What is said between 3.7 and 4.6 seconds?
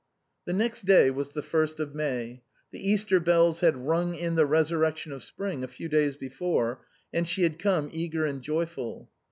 rung in the